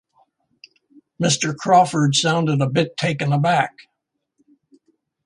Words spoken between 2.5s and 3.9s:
a bit taken aback.